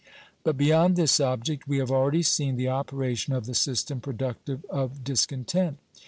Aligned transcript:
But 0.43 0.57
beyond 0.57 0.95
this 0.95 1.19
object 1.19 1.67
we 1.67 1.77
have 1.77 1.91
already 1.91 2.23
seen 2.23 2.55
the 2.55 2.69
operation 2.69 3.33
of 3.33 3.45
the 3.45 3.53
system 3.53 3.99
productive 4.01 4.65
of 4.67 5.03
discontent. 5.03 5.77